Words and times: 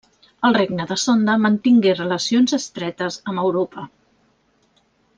El 0.47 0.55
regne 0.55 0.85
de 0.91 0.95
Sonda 1.01 1.35
mantingué 1.43 1.93
relacions 2.01 2.57
estretes 2.59 3.19
amb 3.33 3.45
Europa. 3.47 3.89